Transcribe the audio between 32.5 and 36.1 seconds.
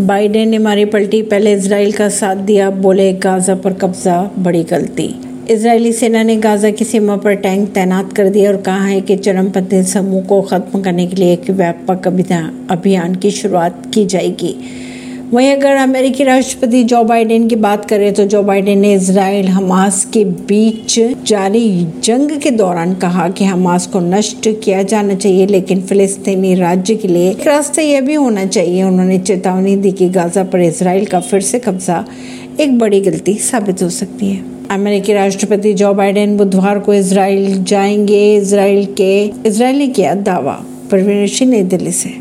एक बड़ी गलती साबित हो सकती है। अमेरिकी राष्ट्रपति जो